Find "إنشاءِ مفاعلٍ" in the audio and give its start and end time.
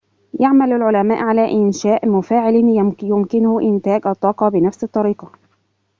1.51-2.55